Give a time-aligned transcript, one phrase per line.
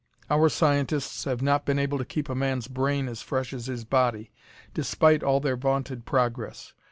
[0.31, 3.85] Our scientists have not been able to keep a man's brain as fresh as his
[3.85, 4.31] body,
[4.73, 6.73] despite all their vaunted progress.